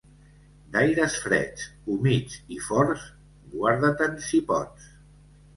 D'aires 0.75 1.17
freds, 1.25 1.67
humits 1.95 2.39
i 2.57 2.59
forts, 2.71 3.07
guarda-te'n 3.55 4.21
si 4.31 4.45
pots. 4.51 4.91